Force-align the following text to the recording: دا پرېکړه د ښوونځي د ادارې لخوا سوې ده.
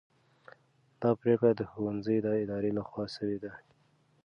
دا 1.01 1.09
پرېکړه 1.21 1.51
د 1.55 1.61
ښوونځي 1.71 2.17
د 2.21 2.27
ادارې 2.43 2.71
لخوا 2.77 3.05
سوې 3.15 3.37
ده. 3.43 3.51